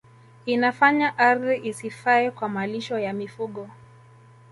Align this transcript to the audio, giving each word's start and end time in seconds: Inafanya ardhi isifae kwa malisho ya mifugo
Inafanya 0.45 1.17
ardhi 1.17 1.55
isifae 1.69 2.31
kwa 2.31 2.49
malisho 2.49 2.99
ya 2.99 3.13
mifugo 3.13 3.67